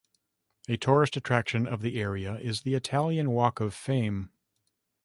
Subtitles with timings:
[0.67, 4.31] A tourist attraction of the area is the Italian Walk of Fame.